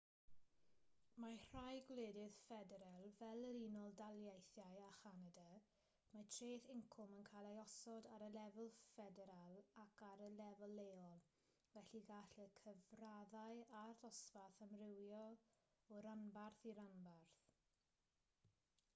[1.23, 5.45] mewn rhai gwledydd ffederal fel yr unol daleithiau a chanada
[6.13, 10.75] mae treth incwm yn cael ei osod ar y lefel ffederal ac ar y lefel
[10.81, 11.21] leol
[11.75, 15.23] felly gall y cyfraddau a'r dosbarth amrywio
[15.99, 17.39] o ranbarth i ranbarth